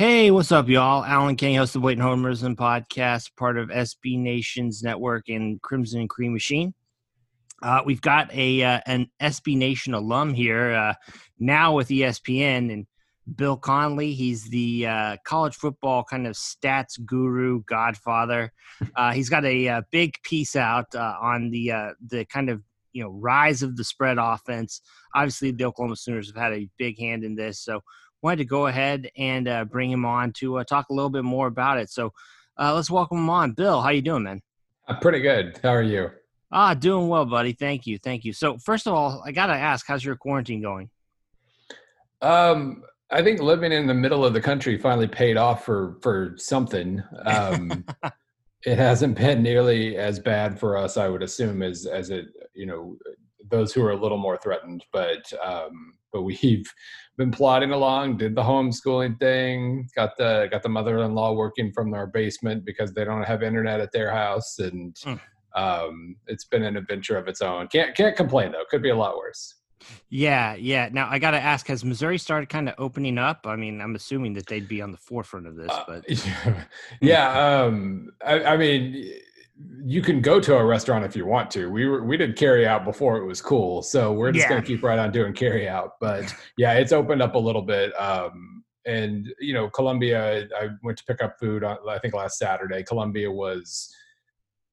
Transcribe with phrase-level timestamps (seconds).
[0.00, 1.04] Hey, what's up, y'all?
[1.04, 5.98] Alan King, host of Waiting Homers and podcast, part of SB Nation's network and Crimson
[5.98, 6.72] and Cream Machine.
[7.64, 10.94] Uh, we've got a uh, an SB Nation alum here uh,
[11.40, 12.86] now with ESPN and
[13.34, 14.12] Bill Connelly.
[14.12, 18.52] He's the uh, college football kind of stats guru, godfather.
[18.94, 21.72] Uh, he's got a, a, uh, big piece out on the
[22.06, 22.62] the kind of
[22.92, 24.80] you know rise of the spread offense.
[25.16, 27.80] Obviously, the Oklahoma Sooners have had a big hand in this, so
[28.22, 31.24] wanted to go ahead and uh, bring him on to uh, talk a little bit
[31.24, 31.90] more about it.
[31.90, 32.12] So
[32.58, 33.52] uh, let's welcome him on.
[33.52, 34.40] Bill, how you doing, man?
[34.88, 35.58] I'm pretty good.
[35.62, 36.10] How are you?
[36.50, 37.52] Ah, doing well, buddy.
[37.52, 38.32] Thank you, thank you.
[38.32, 40.88] So first of all, I gotta ask, how's your quarantine going?
[42.22, 46.34] Um, I think living in the middle of the country finally paid off for for
[46.36, 47.02] something.
[47.26, 47.84] Um,
[48.64, 52.66] it hasn't been nearly as bad for us, I would assume, as as it you
[52.66, 52.96] know
[53.50, 54.84] those who are a little more threatened.
[54.92, 56.66] But um, but we've
[57.18, 62.06] been plodding along did the homeschooling thing got the got the mother-in-law working from their
[62.06, 65.20] basement because they don't have internet at their house and mm.
[65.54, 67.66] um, it's been an adventure of its own.
[67.68, 68.64] Can't can't complain though.
[68.70, 69.56] Could be a lot worse.
[70.08, 70.88] Yeah yeah.
[70.92, 73.46] Now i gotta ask has missouri started kind of opening up?
[73.46, 76.04] I mean i'm assuming that they'd be on the forefront of this uh, but
[76.46, 76.52] uh,
[77.00, 79.12] yeah um I, I mean
[79.84, 81.66] you can go to a restaurant if you want to.
[81.70, 84.50] We were we did carry out before it was cool, so we're just yeah.
[84.50, 85.92] gonna keep right on doing carry out.
[86.00, 87.98] But yeah, it's opened up a little bit.
[88.00, 91.64] Um, and you know, Columbia, I went to pick up food.
[91.64, 93.92] On, I think last Saturday, Columbia was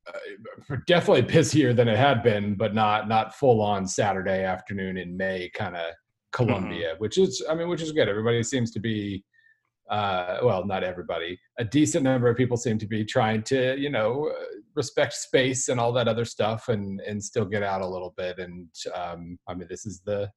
[0.07, 5.17] uh, definitely busier than it had been, but not not full on Saturday afternoon in
[5.17, 6.43] May kind of mm-hmm.
[6.43, 6.99] Columbia, mm-hmm.
[6.99, 8.09] which is I mean, which is good.
[8.09, 9.23] Everybody seems to be
[9.89, 13.89] uh, well, not everybody, a decent number of people seem to be trying to, you
[13.89, 14.31] know,
[14.75, 18.39] respect space and all that other stuff, and and still get out a little bit.
[18.39, 20.29] And um, I mean, this is the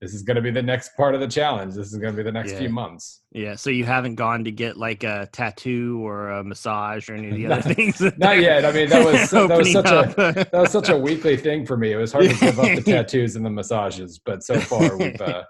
[0.00, 1.74] this is going to be the next part of the challenge.
[1.74, 2.60] This is going to be the next yeah.
[2.60, 3.20] few months.
[3.32, 3.54] Yeah.
[3.56, 7.34] So you haven't gone to get like a tattoo or a massage or any of
[7.34, 8.00] the other not, things.
[8.18, 8.64] not yet.
[8.64, 10.18] I mean, that was that was such up.
[10.18, 11.92] a that was such a weekly thing for me.
[11.92, 15.20] It was hard to give up the tattoos and the massages, but so far we've
[15.20, 15.42] uh,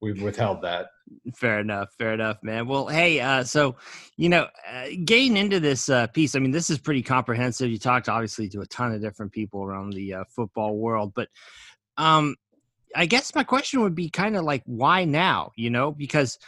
[0.00, 0.86] we've withheld that.
[1.34, 1.90] Fair enough.
[1.98, 2.66] Fair enough, man.
[2.66, 3.76] Well, hey, uh, so
[4.16, 7.70] you know, uh, getting into this uh, piece, I mean, this is pretty comprehensive.
[7.70, 11.28] You talked obviously to a ton of different people around the uh, football world, but
[11.96, 12.36] um,
[12.94, 15.52] I guess my question would be kind of like, why now?
[15.56, 16.38] You know, because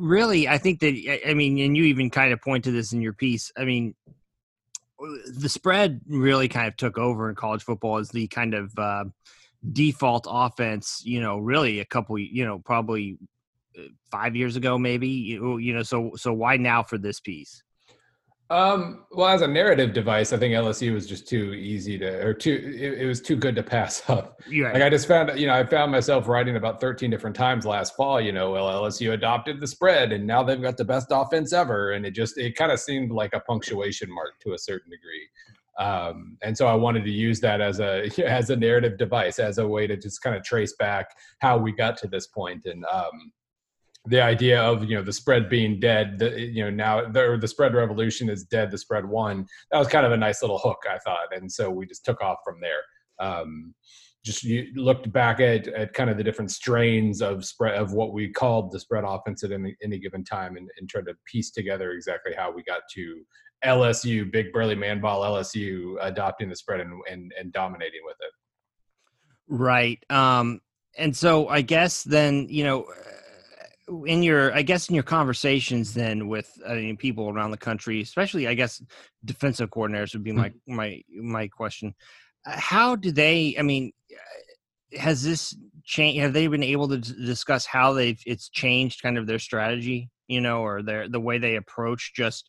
[0.00, 3.02] really, I think that I mean, and you even kind of point to this in
[3.02, 3.52] your piece.
[3.56, 3.94] I mean,
[5.32, 9.04] the spread really kind of took over in college football as the kind of uh,
[9.72, 13.18] default offense, you know, really a couple, you know, probably
[13.78, 17.62] uh, five years ago, maybe, you, you know, so, so why now for this piece?
[18.50, 22.32] Um, well, as a narrative device, I think LSU was just too easy to, or
[22.32, 24.40] too, it, it was too good to pass up.
[24.48, 24.72] Yeah.
[24.72, 27.94] Like I just found, you know, I found myself writing about 13 different times last
[27.94, 31.52] fall, you know, well, LSU adopted the spread and now they've got the best offense
[31.52, 31.92] ever.
[31.92, 35.28] And it just, it kind of seemed like a punctuation mark to a certain degree.
[35.78, 39.58] Um, and so I wanted to use that as a as a narrative device, as
[39.58, 42.66] a way to just kind of trace back how we got to this point.
[42.66, 43.32] And um,
[44.06, 47.48] the idea of you know the spread being dead, the, you know now the, the
[47.48, 49.46] spread revolution is dead, the spread won.
[49.70, 52.20] That was kind of a nice little hook, I thought, and so we just took
[52.20, 52.82] off from there.
[53.20, 53.74] Um,
[54.24, 58.12] just you looked back at, at kind of the different strains of spread of what
[58.12, 61.50] we called the spread offense at any, any given time and, and tried to piece
[61.50, 63.22] together exactly how we got to
[63.64, 68.32] LSU, big burly man ball LSU adopting the spread and, and, and dominating with it.
[69.48, 69.98] Right.
[70.10, 70.60] Um,
[70.96, 72.86] and so I guess then, you know,
[74.04, 78.00] in your, I guess in your conversations then with I mean, people around the country,
[78.00, 78.82] especially I guess
[79.24, 80.74] defensive coordinators would be my, mm-hmm.
[80.74, 81.94] my, my question.
[82.44, 83.92] How do they, I mean,
[84.96, 86.20] has this changed?
[86.20, 90.40] Have they been able to discuss how they've, it's changed kind of their strategy, you
[90.40, 92.48] know, or their, the way they approach just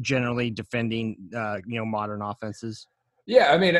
[0.00, 2.86] generally defending uh, you know modern offenses?
[3.26, 3.76] Yeah, I mean,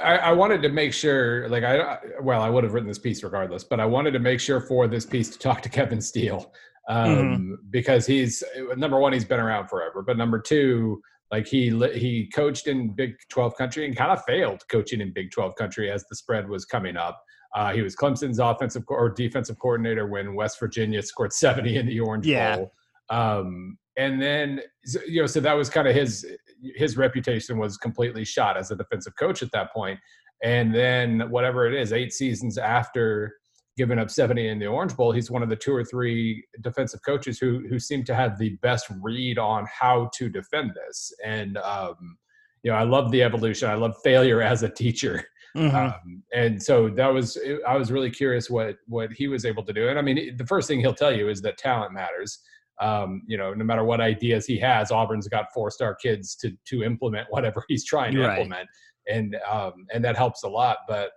[0.00, 3.24] I, I, wanted to make sure, like, I well, I would have written this piece
[3.24, 6.52] regardless, but I wanted to make sure for this piece to talk to Kevin Steele
[6.88, 7.54] um, mm-hmm.
[7.70, 8.44] because he's
[8.76, 13.16] number one, he's been around forever, but number two, like he he coached in Big
[13.28, 16.64] Twelve country and kind of failed coaching in Big Twelve country as the spread was
[16.64, 17.20] coming up.
[17.56, 21.98] Uh, he was Clemson's offensive or defensive coordinator when West Virginia scored seventy in the
[21.98, 22.56] Orange yeah.
[22.56, 22.72] Bowl.
[23.10, 24.60] Um, and then
[25.06, 26.26] you know so that was kind of his
[26.74, 29.98] his reputation was completely shot as a defensive coach at that point.
[30.42, 33.36] And then whatever it is eight seasons after
[33.76, 37.00] giving up 70 in the orange bowl he's one of the two or three defensive
[37.04, 41.12] coaches who who seem to have the best read on how to defend this.
[41.24, 42.16] And um
[42.62, 43.70] you know i love the evolution.
[43.70, 45.24] I love failure as a teacher.
[45.56, 45.76] Mm-hmm.
[45.76, 49.72] um, and so that was i was really curious what what he was able to
[49.72, 49.88] do.
[49.88, 52.40] And i mean the first thing he'll tell you is that talent matters
[52.80, 56.52] um, you know, no matter what ideas he has, Auburn's got four star kids to
[56.66, 58.38] to implement whatever he's trying to right.
[58.38, 58.68] implement,
[59.08, 60.78] and um, and that helps a lot.
[60.88, 61.10] But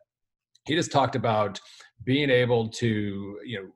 [0.66, 1.60] he just talked about
[2.04, 3.70] being able to you know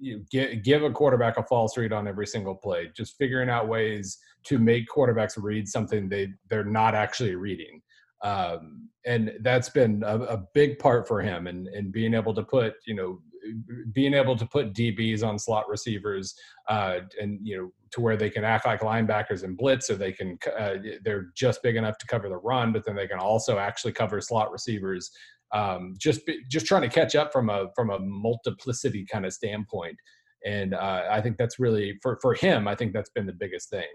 [0.00, 3.68] you give, give a quarterback a false read on every single play just figuring out
[3.68, 7.80] ways to make quarterbacks read something they they're not actually reading
[8.24, 12.42] um, and that's been a, a, big part for him and and being able to
[12.42, 13.20] put you know
[13.92, 16.34] being able to put DBs on slot receivers
[16.68, 20.12] uh, and you know to where they can act like linebackers and blitz or they
[20.12, 23.58] can uh, they're just big enough to cover the run but then they can also
[23.58, 25.10] actually cover slot receivers
[25.52, 26.20] um, just
[26.50, 29.96] just trying to catch up from a from a multiplicity kind of standpoint
[30.44, 33.70] and uh, I think that's really for for him I think that's been the biggest
[33.70, 33.86] thing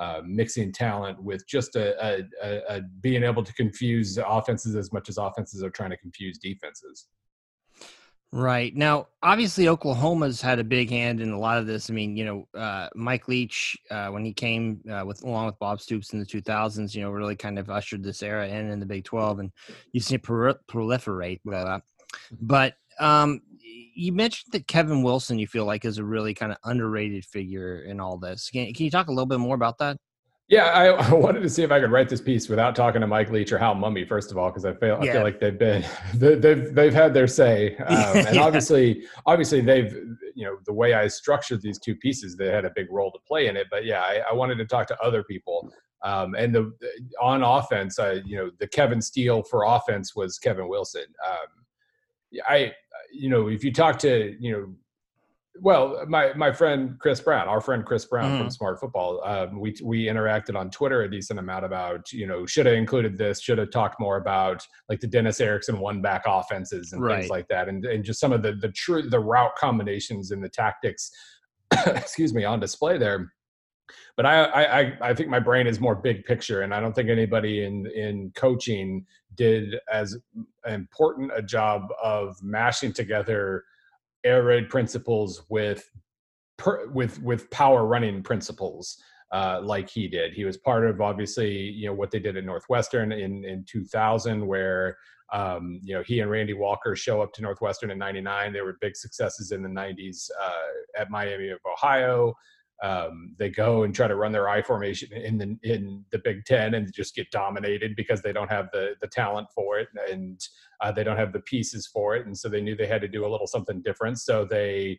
[0.00, 5.10] uh, mixing talent with just a, a, a, being able to confuse offenses as much
[5.10, 7.06] as offenses are trying to confuse defenses.
[8.32, 11.90] Right now, obviously Oklahoma's had a big hand in a lot of this.
[11.90, 15.58] I mean, you know, uh, Mike Leach uh, when he came uh, with along with
[15.58, 18.78] Bob Stoops in the 2000s, you know, really kind of ushered this era in in
[18.78, 19.52] the Big 12, and
[19.92, 21.40] you see it proliferate.
[21.44, 21.78] Blah, blah.
[22.40, 26.58] But um, you mentioned that Kevin Wilson, you feel like, is a really kind of
[26.62, 28.48] underrated figure in all this.
[28.48, 29.96] Can, can you talk a little bit more about that?
[30.50, 33.06] Yeah, I, I, wanted to see if I could write this piece without talking to
[33.06, 35.58] Mike Leach or Hal Mumme, first of all, because I feel I feel like they've
[35.58, 38.42] been they've they've had their say, um, and yeah.
[38.42, 39.92] obviously obviously they've
[40.34, 43.18] you know the way I structured these two pieces, they had a big role to
[43.26, 43.68] play in it.
[43.70, 46.72] But yeah, I, I wanted to talk to other people, um, and the
[47.20, 51.04] on offense, I, you know, the Kevin Steele for offense was Kevin Wilson.
[51.26, 52.72] Um, I
[53.12, 54.74] you know, if you talk to, you know,
[55.58, 58.38] well, my my friend Chris Brown, our friend Chris Brown mm.
[58.38, 62.46] from Smart Football, um, we we interacted on Twitter a decent amount about you know
[62.46, 66.22] should have included this, should have talked more about like the Dennis Erickson one back
[66.26, 67.20] offenses and right.
[67.20, 70.42] things like that, and and just some of the the true the route combinations and
[70.42, 71.10] the tactics,
[71.86, 73.32] excuse me, on display there.
[74.16, 77.10] But I, I I think my brain is more big picture, and I don't think
[77.10, 79.04] anybody in in coaching
[79.34, 80.16] did as
[80.68, 83.64] important a job of mashing together
[84.24, 85.88] air raid principles with
[86.58, 88.98] per, with with power running principles
[89.32, 90.32] uh, like he did.
[90.32, 94.46] He was part of obviously you know what they did at Northwestern in in 2000
[94.46, 94.96] where
[95.32, 98.52] um, you know he and Randy Walker show up to Northwestern in 99.
[98.52, 102.34] They were big successes in the 90s uh, at Miami of Ohio.
[102.82, 106.44] Um, they go and try to run their I formation in the in the Big
[106.46, 110.40] Ten and just get dominated because they don't have the the talent for it and
[110.80, 113.08] uh, they don't have the pieces for it, and so they knew they had to
[113.08, 114.18] do a little something different.
[114.18, 114.98] So they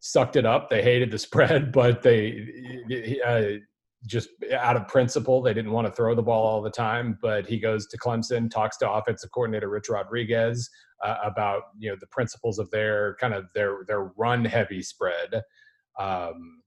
[0.00, 0.68] sucked it up.
[0.68, 2.48] They hated the spread, but they
[3.24, 3.64] uh,
[4.06, 7.18] just out of principle they didn't want to throw the ball all the time.
[7.20, 10.68] But he goes to Clemson, talks to offensive coordinator Rich Rodriguez
[11.04, 15.42] uh, about you know the principles of their kind of their their run heavy spread.
[15.98, 16.61] Um,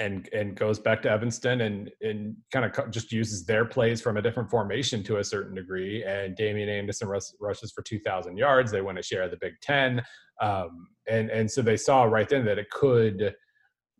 [0.00, 4.16] and and goes back to Evanston and and kind of just uses their plays from
[4.16, 6.02] a different formation to a certain degree.
[6.02, 8.72] And Damien Anderson rushes for 2,000 yards.
[8.72, 10.02] They win a share of the Big Ten,
[10.40, 13.34] um, and and so they saw right then that it could,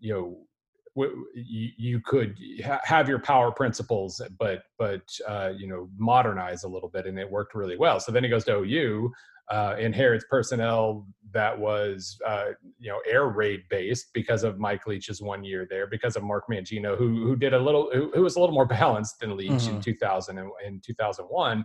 [0.01, 0.39] you know.
[1.35, 2.37] You, could
[2.83, 7.31] have your power principles, but but uh, you know modernize a little bit, and it
[7.31, 8.01] worked really well.
[8.01, 9.11] So then he goes to OU,
[9.51, 12.47] uh, inherits personnel that was uh,
[12.79, 16.45] you know air raid based because of Mike Leach's one year there, because of Mark
[16.51, 19.51] Mangino, who who did a little who, who was a little more balanced than Leach
[19.51, 19.77] mm-hmm.
[19.77, 21.65] in 2000 and in 2001,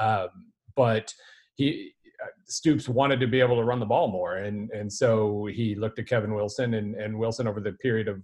[0.00, 0.28] um,
[0.76, 1.12] but
[1.54, 5.46] he uh, Stoops wanted to be able to run the ball more, and and so
[5.52, 8.22] he looked at Kevin Wilson, and and Wilson over the period of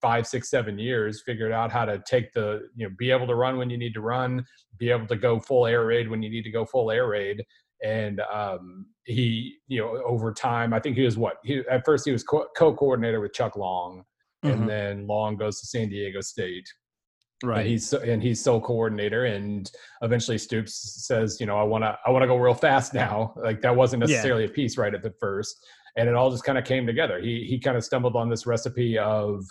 [0.00, 3.34] five, six, seven years figured out how to take the you know be able to
[3.34, 4.44] run when you need to run,
[4.78, 7.44] be able to go full air raid when you need to go full air raid,
[7.84, 12.04] and um, he you know over time i think he was what he at first
[12.04, 14.02] he was co- co-coordinator with chuck long
[14.44, 14.54] mm-hmm.
[14.54, 16.66] and then long goes to san diego state
[17.44, 19.70] right and he's and he's sole coordinator and
[20.02, 23.32] eventually stoops says you know i want to i want to go real fast now
[23.44, 24.50] like that wasn't necessarily yeah.
[24.50, 25.56] a piece right at the first
[25.96, 28.46] and it all just kind of came together he he kind of stumbled on this
[28.46, 29.44] recipe of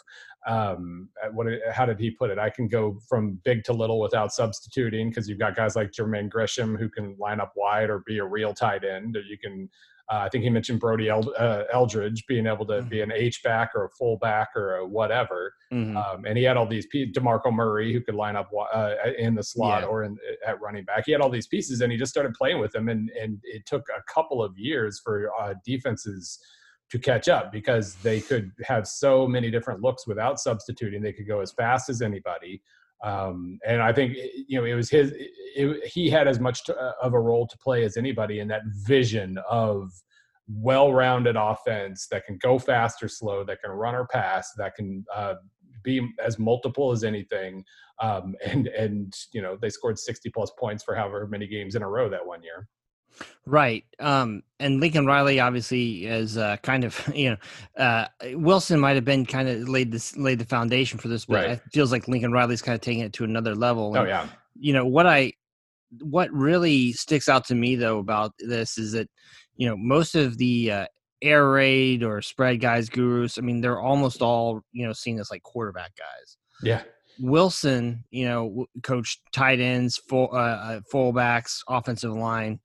[0.46, 2.38] um, what how did he put it?
[2.38, 6.30] I can go from big to little without substituting because you've got guys like Jermaine
[6.30, 9.18] Gresham who can line up wide or be a real tight end.
[9.18, 9.68] Or you can,
[10.12, 12.90] uh, I think he mentioned Brody El- uh, Eldridge being able to mm-hmm.
[12.90, 15.52] be an H back or a fullback or a whatever.
[15.74, 15.98] Mm-hmm.
[15.98, 19.34] Um, and he had all these pieces Demarco Murray who could line up uh, in
[19.34, 19.88] the slot yeah.
[19.88, 21.06] or in, at running back.
[21.08, 22.90] He had all these pieces and he just started playing with them.
[22.90, 26.40] And and it took a couple of years for uh, defenses
[26.92, 31.02] to catch up because they could have so many different looks without substituting.
[31.02, 32.62] They could go as fast as anybody.
[33.04, 34.16] Um, and I think
[34.48, 35.14] you know it was his.
[35.16, 38.48] It, he had as much to, uh, of a role to play as anybody in
[38.50, 39.92] that vision of
[40.48, 45.04] well-rounded offense that can go fast or slow, that can run or pass, that can
[45.14, 45.36] uh,
[45.84, 47.64] be as multiple as anything.
[48.02, 51.84] Um, and and you know they scored 60 plus points for however many games in
[51.84, 52.68] a row that one year.
[53.46, 53.84] Right.
[54.00, 57.38] Um, and Lincoln Riley obviously is uh, kind of, you know,
[57.84, 61.36] uh, Wilson might have been kind of laid this, laid the foundation for this, but
[61.36, 61.50] right.
[61.52, 63.94] it feels like Lincoln Riley's kind of taking it to another level.
[63.96, 64.28] Oh, and, oh yeah.
[64.58, 65.34] You know, what I,
[66.02, 69.10] what really sticks out to me though about this is that,
[69.56, 70.86] you know, most of the uh,
[71.22, 75.30] air raid or spread guys gurus, I mean, they're almost all, you know, seen as
[75.32, 76.38] like quarterback guys.
[76.62, 76.84] Yeah.
[77.20, 82.60] Wilson, you know, coached tight ends, full uh, uh fullbacks, offensive line.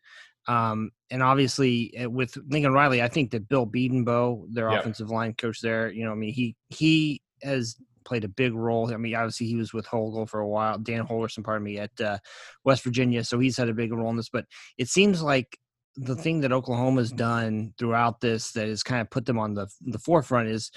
[0.50, 4.80] Um, and obviously eh, with Lincoln Riley, I think that Bill Bedenbaugh, their yep.
[4.80, 8.92] offensive line coach there, you know, I mean, he he has played a big role.
[8.92, 12.00] I mean, obviously he was with Holgorsen for a while, Dan Holgorsen, pardon me, at
[12.00, 12.18] uh,
[12.64, 14.28] West Virginia, so he's had a big role in this.
[14.28, 15.56] But it seems like
[15.94, 19.68] the thing that Oklahoma's done throughout this that has kind of put them on the
[19.82, 20.72] the forefront is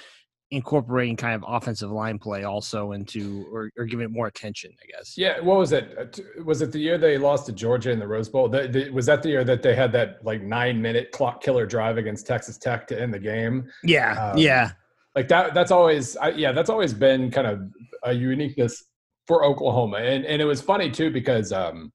[0.53, 4.85] incorporating kind of offensive line play also into or, or giving it more attention i
[4.85, 5.17] guess.
[5.17, 5.95] Yeah what was it?
[5.97, 8.47] Uh, was it the year they lost to georgia in the rose bowl?
[8.47, 11.65] The, the, was that the year that they had that like nine minute clock killer
[11.65, 13.67] drive against texas tech to end the game?
[13.83, 14.73] Yeah um, yeah.
[15.15, 17.61] like that that's always I, yeah that's always been kind of
[18.03, 18.83] a uniqueness
[19.25, 19.97] for oklahoma.
[19.97, 21.91] And and it was funny too because um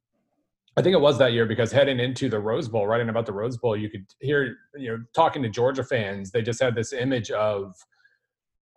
[0.77, 3.33] I think it was that year because heading into the Rose Bowl, writing about the
[3.33, 6.93] Rose Bowl, you could hear, you know, talking to Georgia fans, they just had this
[6.93, 7.75] image of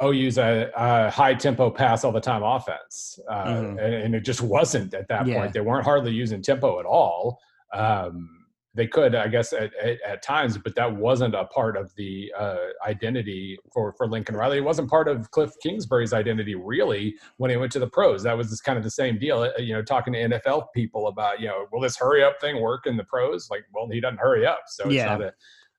[0.04, 3.80] OU's a, a high tempo pass all the time offense, uh, mm-hmm.
[3.80, 5.40] and, and, it just wasn't at that yeah.
[5.40, 5.54] point.
[5.54, 7.40] They weren't hardly using tempo at all.
[7.74, 8.42] Um,
[8.74, 12.32] they could, I guess, at, at, at, times, but that wasn't a part of the
[12.38, 14.58] uh, identity for for Lincoln Riley.
[14.58, 18.24] It wasn't part of Cliff Kingsbury's identity really when he went to the pros.
[18.24, 19.40] That was this kind of the same deal.
[19.40, 22.62] Uh, you know, talking to NFL people about, you know, will this hurry up thing
[22.62, 23.50] work in the pros?
[23.50, 25.06] Like, well, he doesn't hurry up, so it's yeah.
[25.06, 25.34] not a,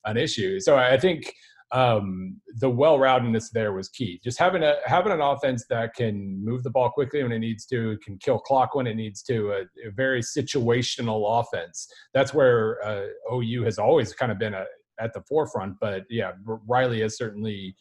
[0.05, 0.61] an issue.
[0.61, 1.35] So I think
[1.73, 4.21] um, the well-roundedness there was key.
[4.23, 7.65] Just having a having an offense that can move the ball quickly when it needs
[7.67, 11.89] to, can kill clock when it needs to, a, a very situational offense.
[12.13, 14.65] That's where uh, OU has always kind of been a,
[15.01, 15.77] at the forefront.
[15.81, 17.75] But yeah, Riley has certainly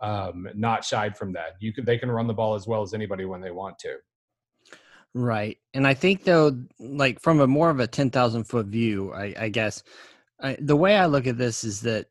[0.00, 1.52] um, not shied from that.
[1.60, 3.96] You can they can run the ball as well as anybody when they want to.
[5.14, 9.14] Right, and I think though, like from a more of a ten thousand foot view,
[9.14, 9.84] I, I guess
[10.42, 12.06] I, the way I look at this is that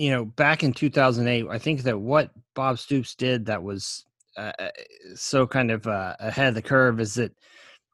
[0.00, 4.52] you know, back in 2008, I think that what Bob Stoops did that was uh,
[4.58, 4.70] uh,
[5.14, 7.32] so kind of uh, ahead of the curve is that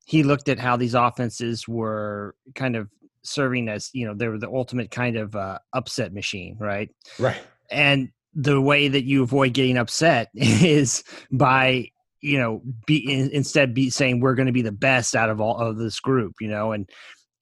[0.04, 2.88] he looked at how these offenses were kind of
[3.24, 6.94] serving as, you know, they were the ultimate kind of uh, upset machine, right?
[7.18, 7.40] Right.
[7.72, 13.74] And the way that you avoid getting upset is by you know be in, instead
[13.74, 16.48] be saying we're going to be the best out of all of this group you
[16.48, 16.88] know and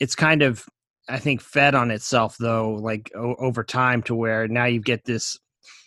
[0.01, 0.67] it's kind of
[1.09, 5.05] I think fed on itself though, like o- over time to where now you get
[5.05, 5.39] this.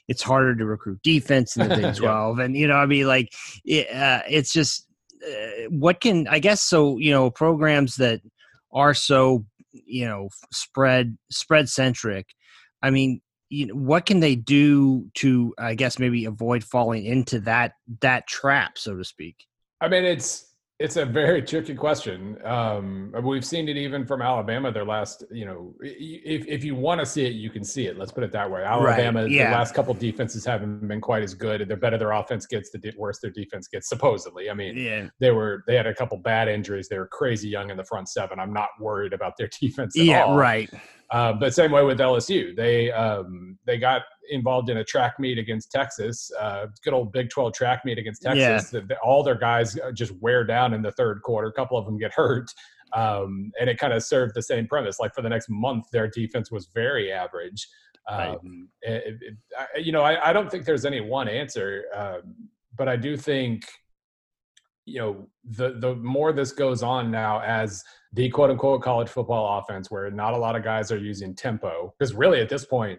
[0.08, 2.46] It's harder to recruit defense in the Big Twelve, yeah.
[2.46, 3.30] and you know, I mean, like
[3.66, 4.88] it, uh, it's just
[5.24, 6.98] uh, what can I guess so.
[6.98, 8.22] You know, programs that
[8.72, 12.28] are so you know spread spread centric.
[12.82, 17.40] I mean, you know, what can they do to I guess maybe avoid falling into
[17.42, 19.46] that that trap, so to speak?
[19.82, 20.47] I mean, it's
[20.80, 22.38] it's a very tricky question.
[22.46, 24.72] Um, we've seen it even from Alabama.
[24.72, 27.98] Their last, you know, if if you want to see it, you can see it.
[27.98, 28.64] Let's put it that way.
[28.64, 29.32] Alabama, right.
[29.32, 29.50] yeah.
[29.50, 31.68] the last couple defenses haven't been quite as good.
[31.68, 33.90] The better their offense gets, the worse their defense gets.
[33.90, 35.08] Supposedly, I mean, yeah.
[35.20, 36.88] they were they had a couple bad injuries.
[36.88, 38.40] They were crazy young in the front seven.
[38.40, 39.98] I'm not worried about their defense.
[39.98, 40.38] At yeah, all.
[40.38, 40.70] right.
[41.12, 45.38] Uh, but same way with LSU, they um, they got involved in a track meet
[45.38, 48.74] against Texas, uh, good old Big 12 track meet against Texas.
[48.74, 48.96] Yeah.
[49.04, 51.48] all their guys uh, just wear down in the third quarter.
[51.48, 52.52] A couple of them get hurt.
[52.94, 55.00] Um, and it kind of served the same premise.
[55.00, 57.68] Like for the next month, their defense was very average.
[58.10, 62.36] Um, it, it, I, you know, I, I, don't think there's any one answer, um,
[62.78, 63.66] but I do think,
[64.88, 69.60] you know, the the more this goes on now as the quote unquote college football
[69.60, 72.98] offense, where not a lot of guys are using tempo, because really at this point,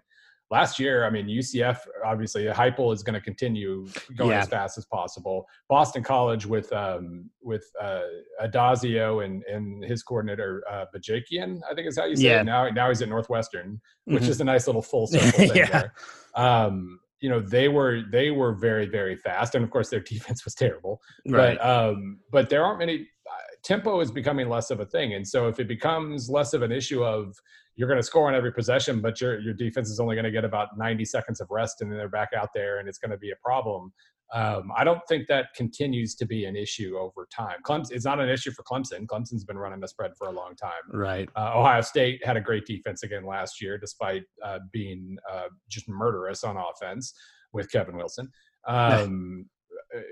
[0.50, 4.40] last year, I mean, UCF obviously Heupel is going to continue going yeah.
[4.40, 5.46] as fast as possible.
[5.70, 8.02] Boston College with um, with uh,
[8.42, 12.40] Addazio and and his coordinator uh, Bajakian, I think is how you say yeah.
[12.42, 12.44] it.
[12.44, 14.30] Now now he's at Northwestern, which mm-hmm.
[14.30, 15.70] is a nice little full circle thing yeah.
[15.70, 15.92] there.
[16.34, 20.44] Um, you know they were they were very very fast, and of course their defense
[20.44, 21.00] was terrible.
[21.26, 21.58] Right.
[21.58, 23.08] But um, but there aren't many.
[23.26, 26.62] Uh, tempo is becoming less of a thing, and so if it becomes less of
[26.62, 27.34] an issue of
[27.78, 30.32] you're going to score on every possession, but your your defense is only going to
[30.32, 33.12] get about 90 seconds of rest, and then they're back out there, and it's going
[33.12, 33.92] to be a problem.
[34.34, 37.56] Um, I don't think that continues to be an issue over time.
[37.64, 39.06] Clemson, it's not an issue for Clemson.
[39.06, 40.72] Clemson's been running the spread for a long time.
[40.92, 41.28] Right.
[41.34, 45.88] Uh, Ohio State had a great defense again last year, despite uh, being uh, just
[45.88, 47.14] murderous on offense
[47.52, 48.30] with Kevin Wilson,
[48.66, 49.46] um,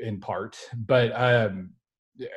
[0.00, 0.56] in part.
[0.86, 1.70] But um,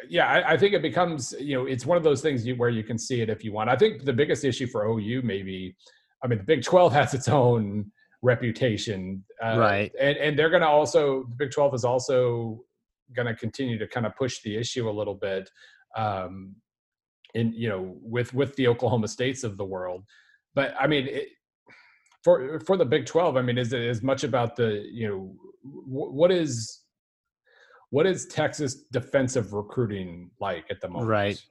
[0.09, 2.69] yeah, I, I, think it becomes you know it's one of those things you, where
[2.69, 3.69] you can see it if you want.
[3.69, 5.75] I think the biggest issue for OU maybe,
[6.23, 9.91] I mean, the Big Twelve has its own reputation, uh, right?
[9.99, 12.63] And and they're going to also the Big Twelve is also
[13.15, 15.49] going to continue to kind of push the issue a little bit,
[15.95, 16.55] um,
[17.33, 20.03] in you know with with the Oklahoma States of the world.
[20.55, 21.29] But I mean, it,
[22.23, 25.35] for for the Big Twelve, I mean, is it as much about the you know
[25.63, 26.81] what is
[27.91, 31.09] what is Texas defensive recruiting like at the moment?
[31.09, 31.41] Right.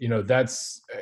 [0.00, 1.00] You know, that's uh,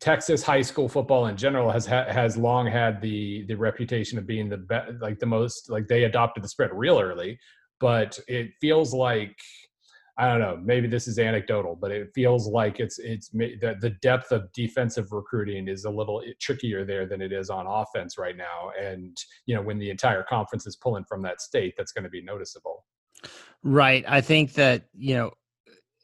[0.00, 4.26] Texas high school football in general has ha- has long had the the reputation of
[4.26, 7.38] being the best, like the most like they adopted the spread real early,
[7.78, 9.36] but it feels like
[10.18, 10.60] I don't know.
[10.62, 15.12] Maybe this is anecdotal, but it feels like it's it's the the depth of defensive
[15.12, 18.72] recruiting is a little trickier there than it is on offense right now.
[18.78, 22.10] And you know, when the entire conference is pulling from that state, that's going to
[22.10, 22.84] be noticeable.
[23.62, 24.04] Right.
[24.08, 25.32] I think that, you know,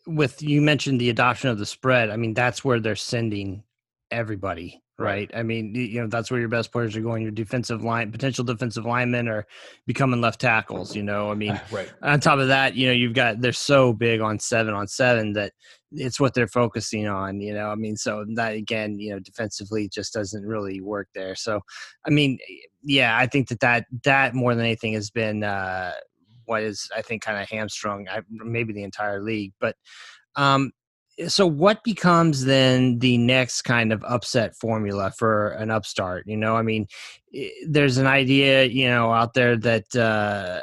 [0.07, 3.63] with you mentioned the adoption of the spread, I mean, that's where they're sending
[4.11, 5.07] everybody, right?
[5.07, 5.31] right?
[5.35, 7.23] I mean, you know, that's where your best players are going.
[7.23, 9.47] Your defensive line, potential defensive linemen are
[9.87, 11.31] becoming left tackles, you know.
[11.31, 11.93] I mean, right.
[12.03, 15.33] on top of that, you know, you've got they're so big on seven on seven
[15.35, 15.53] that
[15.93, 17.69] it's what they're focusing on, you know.
[17.69, 21.35] I mean, so that again, you know, defensively just doesn't really work there.
[21.35, 21.61] So,
[22.07, 22.39] I mean,
[22.83, 25.93] yeah, I think that that that more than anything has been uh
[26.47, 29.53] what is I think kind of hamstrung maybe the entire league.
[29.61, 29.76] But
[30.35, 30.73] um,
[31.29, 36.25] so what becomes then the next kind of upset formula for an upstart?
[36.26, 36.87] You know, I mean,
[37.67, 39.95] there's an idea you know out there that.
[39.95, 40.61] Uh,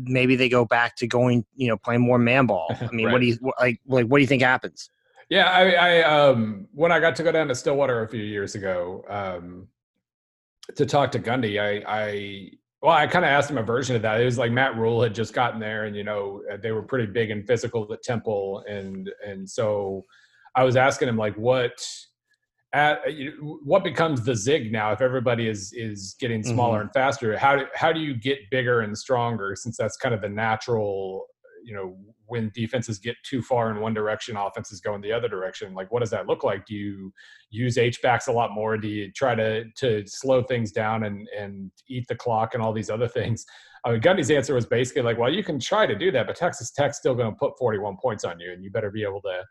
[0.00, 2.68] maybe they go back to going, you know, playing more man ball.
[2.80, 3.12] I mean, right.
[3.12, 3.80] what do you like?
[3.86, 4.90] Like, what do you think happens?
[5.28, 8.54] Yeah, I, I um, when I got to go down to Stillwater a few years
[8.54, 9.68] ago um,
[10.74, 14.02] to talk to Gundy, I, I well, I kind of asked him a version of
[14.02, 14.20] that.
[14.20, 16.82] It was like Matt Rhule had just gotten there, and you know uh, they were
[16.82, 20.04] pretty big and physical at Temple, and and so
[20.54, 21.72] I was asking him like, what
[22.74, 23.00] at
[23.64, 26.82] what becomes the zig now if everybody is is getting smaller mm-hmm.
[26.82, 27.36] and faster?
[27.36, 29.54] How do how do you get bigger and stronger?
[29.56, 31.26] Since that's kind of the natural
[31.64, 31.96] you know
[32.28, 35.90] when defenses get too far in one direction offenses go in the other direction like
[35.90, 37.12] what does that look like do you
[37.50, 41.26] use h backs a lot more do you try to to slow things down and
[41.36, 43.44] and eat the clock and all these other things
[43.84, 46.36] I mean, Gundy's answer was basically like, well, you can try to do that, but
[46.36, 49.22] Texas Tech's still going to put 41 points on you, and you better be able
[49.22, 49.44] to,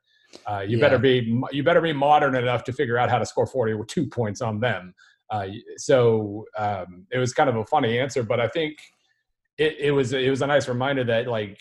[0.46, 0.82] uh, you yeah.
[0.82, 4.42] better be, you better be modern enough to figure out how to score 42 points
[4.42, 4.94] on them.
[5.30, 8.78] Uh, so um, it was kind of a funny answer, but I think
[9.58, 11.60] it, it was it was a nice reminder that like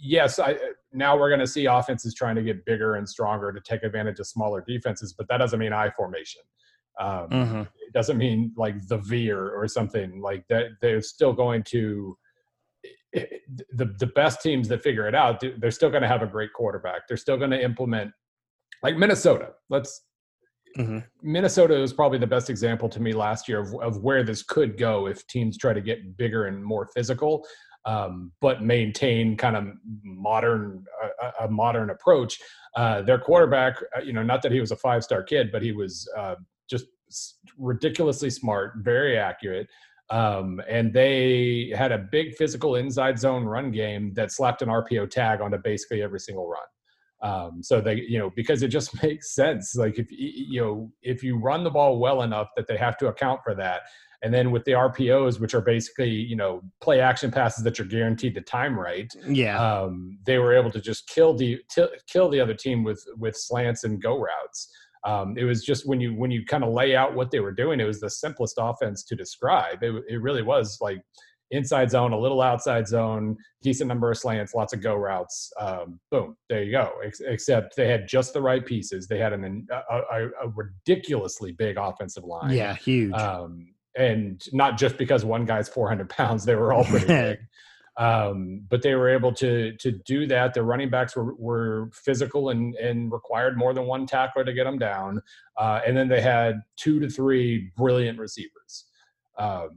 [0.00, 0.56] yes, I,
[0.92, 4.18] now we're going to see offenses trying to get bigger and stronger to take advantage
[4.20, 6.42] of smaller defenses, but that doesn't mean I formation.
[7.00, 7.60] Um, mm-hmm.
[7.60, 10.70] It doesn't mean like the veer or something like that.
[10.80, 12.16] They're still going to
[13.12, 15.42] the the best teams that figure it out.
[15.58, 17.08] They're still going to have a great quarterback.
[17.08, 18.10] They're still going to implement
[18.82, 19.50] like Minnesota.
[19.70, 20.02] Let's
[20.76, 20.98] Mm-hmm.
[21.22, 24.76] Minnesota was probably the best example to me last year of, of where this could
[24.78, 27.44] go if teams try to get bigger and more physical
[27.88, 29.64] um, but maintain kind of
[30.04, 30.84] modern
[31.22, 32.38] a, a modern approach.
[32.76, 35.62] Uh, their quarterback, uh, you know, not that he was a five star kid, but
[35.62, 36.34] he was uh,
[36.68, 36.84] just
[37.56, 39.66] ridiculously smart, very accurate.
[40.10, 45.10] Um, and they had a big physical inside zone run game that slapped an RPO
[45.10, 46.62] tag onto basically every single run.
[47.20, 49.74] Um, so they, you know, because it just makes sense.
[49.74, 53.08] Like if you know, if you run the ball well enough that they have to
[53.08, 53.82] account for that,
[54.22, 57.86] and then with the RPOs, which are basically, you know, play action passes that you're
[57.86, 59.12] guaranteed to time right.
[59.26, 59.58] Yeah.
[59.62, 63.36] Um, they were able to just kill the t- kill the other team with with
[63.36, 64.70] slants and go routes.
[65.04, 67.52] Um, it was just when you when you kind of lay out what they were
[67.52, 69.82] doing, it was the simplest offense to describe.
[69.82, 71.00] It, it really was like
[71.50, 75.50] inside zone, a little outside zone, decent number of slants, lots of go routes.
[75.58, 76.92] Um, boom, there you go.
[77.04, 79.06] Ex- except they had just the right pieces.
[79.06, 82.50] They had an, a, a, a ridiculously big offensive line.
[82.50, 83.14] Yeah, huge.
[83.14, 83.68] Um,
[83.98, 87.38] and not just because one guy's 400 pounds, they were all pretty big.
[87.96, 90.54] Um, but they were able to to do that.
[90.54, 94.64] Their running backs were, were physical and and required more than one tackler to get
[94.64, 95.20] them down.
[95.56, 98.86] Uh, and then they had two to three brilliant receivers.
[99.36, 99.70] Um,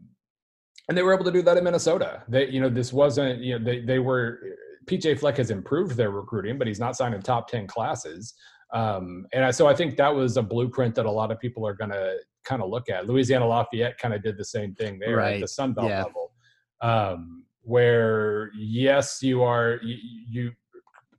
[0.87, 2.23] and they were able to do that in Minnesota.
[2.27, 4.41] They, you know, this wasn't, you know, they, they were,
[4.87, 8.33] PJ Fleck has improved their recruiting, but he's not signing top 10 classes.
[8.73, 11.65] Um, and I, so I think that was a blueprint that a lot of people
[11.65, 13.07] are going to kind of look at.
[13.07, 15.35] Louisiana Lafayette kind of did the same thing there right.
[15.35, 16.03] at the Sun Belt yeah.
[16.03, 16.31] level.
[16.81, 20.51] Um, where yes, you are you, you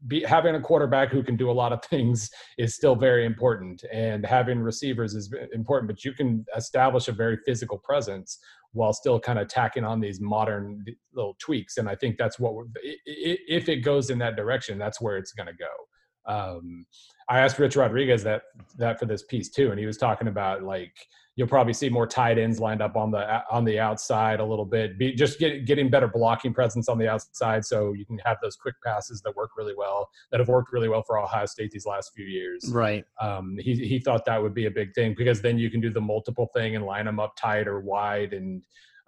[0.09, 3.85] be, having a quarterback who can do a lot of things is still very important,
[3.93, 5.89] and having receivers is important.
[5.89, 8.39] But you can establish a very physical presence
[8.73, 11.77] while still kind of tacking on these modern little tweaks.
[11.77, 12.55] And I think that's what
[13.05, 15.67] if it goes in that direction, that's where it's going to go.
[16.27, 16.87] Um,
[17.29, 18.43] I asked Rich Rodriguez that
[18.79, 20.95] that for this piece too, and he was talking about like
[21.37, 24.65] you'll probably see more tight ends lined up on the on the outside a little
[24.65, 24.99] bit.
[24.99, 28.57] Be, just get, getting better blocking presence on the outside, so you can have those
[28.57, 31.87] quick passes that work really well, that have worked really well for Ohio State these
[31.87, 32.71] last few years.
[32.71, 33.05] Right.
[33.21, 35.91] Um, he he thought that would be a big thing because then you can do
[35.91, 38.63] the multiple thing and line them up tight or wide and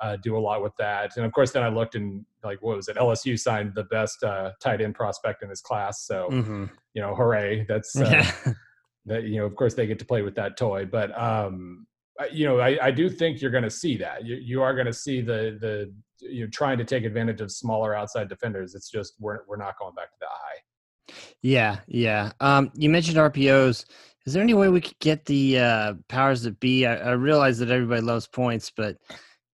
[0.04, 1.16] uh, do a lot with that.
[1.16, 2.96] And of course, then I looked and like, what was it?
[2.96, 6.06] LSU signed the best uh, tight end prospect in his class.
[6.06, 6.66] So, mm-hmm.
[6.92, 7.64] you know, hooray!
[7.66, 8.30] That's uh,
[9.06, 9.24] that.
[9.24, 10.84] You know, of course, they get to play with that toy.
[10.84, 11.86] But um,
[12.30, 14.26] you know, I, I do think you're going to see that.
[14.26, 17.94] You, you are going to see the the you're trying to take advantage of smaller
[17.94, 18.74] outside defenders.
[18.74, 21.16] It's just we're we're not going back to the high.
[21.40, 22.32] Yeah, yeah.
[22.40, 23.86] Um, you mentioned RPOs.
[24.26, 26.84] Is there any way we could get the uh, powers that be?
[26.84, 28.96] I, I realize that everybody loves points, but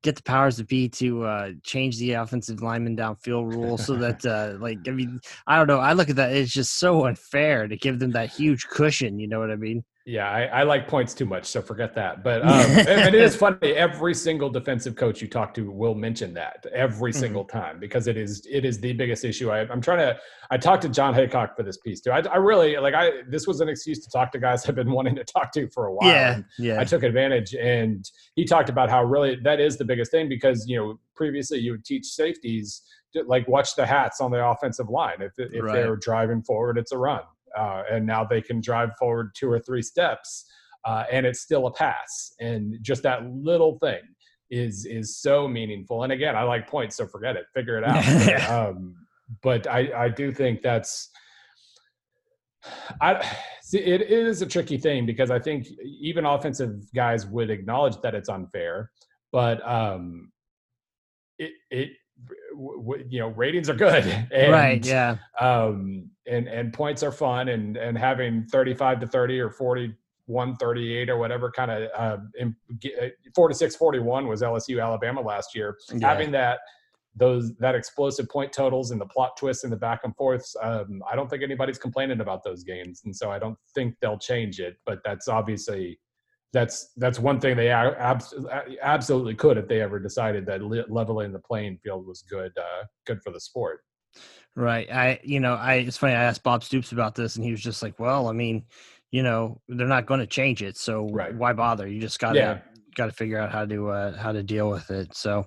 [0.02, 4.24] get the powers that be to uh, change the offensive lineman downfield rule so that
[4.24, 7.68] uh, like I mean I don't know I look at that it's just so unfair
[7.68, 10.88] to give them that huge cushion you know what I mean yeah, I, I, like
[10.88, 12.24] points too much, so forget that.
[12.24, 13.72] But um, and it is funny.
[13.74, 17.20] Every single defensive coach you talk to will mention that every mm-hmm.
[17.20, 19.50] single time because it is it is the biggest issue.
[19.50, 20.18] I, am trying to.
[20.50, 22.12] I talked to Jon Heacock for this piece too.
[22.12, 22.94] I, I, really like.
[22.94, 25.68] I this was an excuse to talk to guys I've been wanting to talk to
[25.68, 26.08] for a while.
[26.08, 26.80] Yeah, yeah.
[26.80, 28.04] I took advantage, and
[28.36, 31.72] he talked about how really that is the biggest thing because you know previously you
[31.72, 32.82] would teach safeties
[33.26, 35.20] like watch the hats on the offensive line.
[35.20, 35.74] If if right.
[35.74, 37.20] they're driving forward, it's a run
[37.56, 40.46] uh, and now they can drive forward two or three steps,
[40.84, 42.32] uh, and it's still a pass.
[42.40, 44.00] And just that little thing
[44.50, 46.02] is is so meaningful.
[46.02, 48.04] And again, I like points, so forget it, figure it out.
[48.24, 48.94] but, um,
[49.42, 51.10] but I I do think that's.
[53.00, 53.26] I
[53.62, 58.14] see it is a tricky thing because I think even offensive guys would acknowledge that
[58.14, 58.90] it's unfair,
[59.32, 60.30] but um,
[61.40, 61.90] it it
[62.52, 67.48] w- you know ratings are good and, right yeah um and and points are fun
[67.48, 69.94] and and having 35 to 30 or 40
[70.26, 76.08] 138 or whatever kind of uh, uh 46 41 was lsu alabama last year yeah.
[76.08, 76.60] having that
[77.16, 81.02] those that explosive point totals and the plot twists and the back and forths um,
[81.10, 84.60] i don't think anybody's complaining about those games and so i don't think they'll change
[84.60, 85.98] it but that's obviously
[86.52, 87.70] that's that's one thing they
[88.82, 93.22] absolutely could if they ever decided that leveling the playing field was good uh, good
[93.22, 93.82] for the sport.
[94.56, 94.90] Right.
[94.92, 97.60] I you know I it's funny I asked Bob Stoops about this and he was
[97.60, 98.64] just like, well, I mean,
[99.10, 101.34] you know, they're not going to change it, so right.
[101.34, 101.86] why bother?
[101.86, 102.58] You just got to yeah.
[102.96, 105.14] got to figure out how to uh, how to deal with it.
[105.14, 105.46] So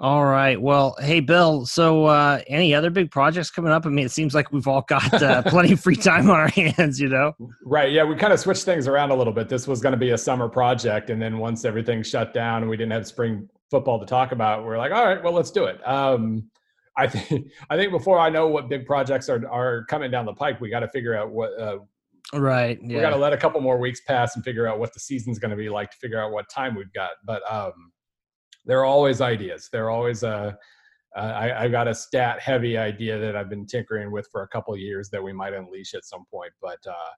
[0.00, 0.58] all right.
[0.58, 1.66] Well, hey, Bill.
[1.66, 3.84] So, uh, any other big projects coming up?
[3.84, 6.48] I mean, it seems like we've all got uh, plenty of free time on our
[6.48, 7.34] hands, you know?
[7.62, 7.92] Right.
[7.92, 8.04] Yeah.
[8.04, 9.50] We kind of switched things around a little bit.
[9.50, 11.10] This was going to be a summer project.
[11.10, 14.64] And then once everything shut down and we didn't have spring football to talk about,
[14.64, 15.86] we are like, all right, well, let's do it.
[15.86, 16.48] Um,
[17.00, 20.34] I think, I think before I know what big projects are, are coming down the
[20.34, 21.78] pipe, we got to figure out what, uh,
[22.32, 22.78] Right.
[22.82, 22.96] Yeah.
[22.96, 25.38] We got to let a couple more weeks pass and figure out what the season's
[25.38, 27.10] going to be like to figure out what time we've got.
[27.24, 27.72] But, um,
[28.64, 29.68] there are always ideas.
[29.72, 30.56] There are always a.
[31.16, 34.48] Uh, I, I got a stat heavy idea that I've been tinkering with for a
[34.48, 37.10] couple years that we might unleash at some point, but uh,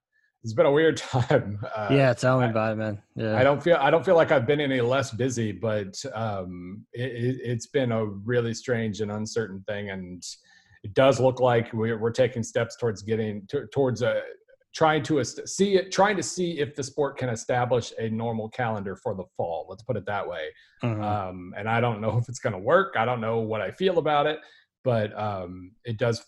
[0.45, 1.61] it's been a weird time.
[1.75, 3.03] Uh, yeah, tell me I, about it, man.
[3.15, 3.37] Yeah.
[3.37, 7.49] I don't feel I don't feel like I've been any less busy, but um, it,
[7.49, 10.23] has been a really strange and uncertain thing, and
[10.83, 14.23] it does look like we're, we're taking steps towards getting to, towards a
[14.75, 18.97] trying to see it, trying to see if the sport can establish a normal calendar
[18.97, 19.67] for the fall.
[19.69, 20.49] Let's put it that way.
[20.83, 21.03] Mm-hmm.
[21.03, 22.95] Um, and I don't know if it's going to work.
[22.97, 24.41] I don't know what I feel about it,
[24.83, 26.25] but um, it does.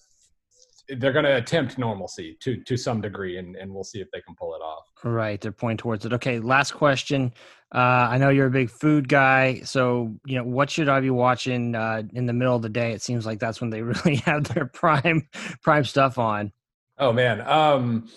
[0.88, 4.20] They're going to attempt normalcy to to some degree, and, and we'll see if they
[4.20, 4.84] can pull it off.
[5.02, 6.12] Right, they're pointing towards it.
[6.12, 7.32] Okay, last question.
[7.74, 11.10] Uh, I know you're a big food guy, so you know what should I be
[11.10, 12.92] watching uh, in the middle of the day?
[12.92, 15.26] It seems like that's when they really have their prime
[15.62, 16.52] prime stuff on.
[16.98, 17.40] Oh man.
[17.40, 18.08] Um,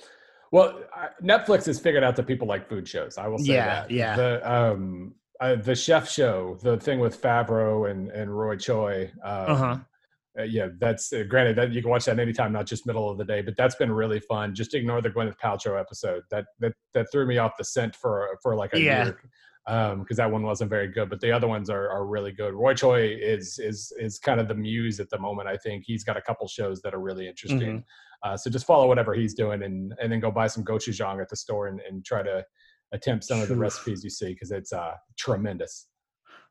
[0.51, 0.81] well,
[1.23, 3.17] Netflix has figured out that people like food shows.
[3.17, 3.91] I will say yeah, that.
[3.91, 4.15] Yeah.
[4.15, 9.11] The um, uh, the chef show, the thing with Favreau and and Roy Choi.
[9.23, 9.77] Um, uh-huh.
[10.37, 13.17] Uh, yeah, that's uh, granted that you can watch that anytime, not just middle of
[13.17, 13.41] the day.
[13.41, 14.53] But that's been really fun.
[14.53, 16.23] Just ignore the Gwyneth Paltrow episode.
[16.29, 19.05] That that that threw me off the scent for for like a yeah.
[19.05, 19.19] year
[19.65, 21.09] because um, that one wasn't very good.
[21.09, 22.53] But the other ones are are really good.
[22.53, 25.47] Roy Choi is is is kind of the muse at the moment.
[25.47, 27.59] I think he's got a couple shows that are really interesting.
[27.59, 28.29] Mm-hmm.
[28.29, 31.29] Uh, so just follow whatever he's doing and and then go buy some gochujang at
[31.29, 32.43] the store and, and try to
[32.91, 35.87] attempt some of the recipes you see because it's uh, tremendous.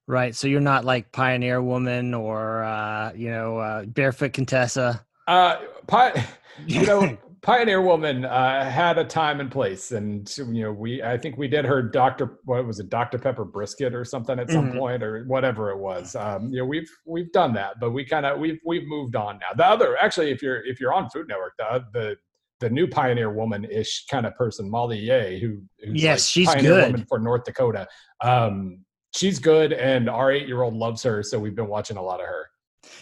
[0.07, 0.35] Right.
[0.35, 5.05] So you're not like Pioneer Woman or uh, you know uh, Barefoot Contessa.
[5.27, 5.57] Uh,
[5.89, 6.25] pi-
[6.67, 11.19] you know, Pioneer Woman uh, had a time and place, and you know, we I
[11.19, 14.71] think we did her Doctor what was it, Dr Pepper brisket or something at some
[14.71, 14.79] mm-hmm.
[14.79, 16.17] point or whatever it was.
[16.17, 19.39] Um, you know, we've we've done that, but we kind of we've we've moved on
[19.39, 19.55] now.
[19.57, 22.17] The other actually, if you're if you're on Food Network, the the
[22.61, 26.47] the new pioneer woman ish kind of person, Molly Yeh, who who's yes, like she's
[26.49, 27.87] pioneer good woman for North Dakota.
[28.23, 28.85] Um,
[29.17, 32.21] she's good, and our eight year old loves her, so we've been watching a lot
[32.21, 32.51] of her.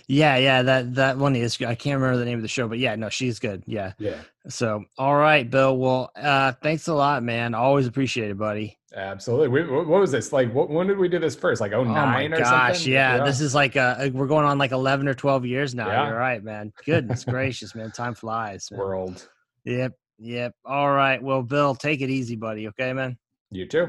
[0.06, 1.60] Yeah, yeah, that that one is.
[1.60, 3.62] I can't remember the name of the show, but yeah, no, she's good.
[3.66, 4.20] Yeah, yeah.
[4.48, 5.76] So, all right, Bill.
[5.76, 7.54] Well, uh, thanks a lot, man.
[7.54, 8.78] Always appreciate it, buddy.
[8.94, 9.48] Absolutely.
[9.48, 10.52] We, what was this like?
[10.54, 11.60] What, when did we do this first?
[11.60, 12.92] Like oh nine oh or gosh, something?
[12.92, 15.88] Yeah, yeah, this is like uh, we're going on like eleven or twelve years now.
[15.88, 16.08] Yeah.
[16.08, 16.72] You're right, man.
[16.84, 17.90] Goodness gracious, man.
[17.90, 18.70] Time flies.
[18.70, 18.80] Man.
[18.80, 19.28] World.
[19.64, 19.92] Yep.
[20.18, 20.54] Yep.
[20.64, 21.22] All right.
[21.22, 22.68] Well, Bill, take it easy, buddy.
[22.68, 23.18] Okay, man.
[23.50, 23.88] You too.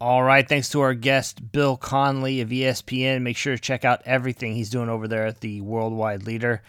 [0.00, 0.46] All right.
[0.46, 3.22] Thanks to our guest, Bill Connelly of ESPN.
[3.22, 6.62] Make sure to check out everything he's doing over there at the Worldwide Leader.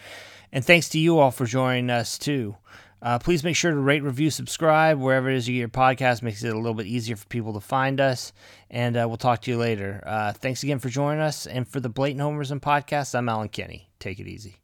[0.52, 2.56] And thanks to you all for joining us, too.
[3.02, 6.22] Uh, please make sure to rate, review, subscribe wherever it is you get your podcast.
[6.22, 8.32] Makes it a little bit easier for people to find us.
[8.70, 10.02] And uh, we'll talk to you later.
[10.06, 11.46] Uh, thanks again for joining us.
[11.46, 13.90] And for the Blatant Homers and Podcast, I'm Alan Kenny.
[13.98, 14.56] Take it easy.